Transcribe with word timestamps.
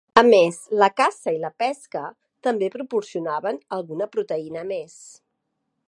A 0.19 0.21
més 0.27 0.55
la 0.83 0.87
caça 1.01 1.33
i 1.35 1.37
la 1.43 1.51
pesca 1.63 2.01
també 2.47 2.71
proporcionaven 2.77 3.61
alguna 3.79 4.09
proteïna 4.17 4.65
més. 4.73 4.99